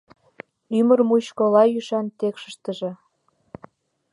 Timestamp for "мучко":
1.07-1.43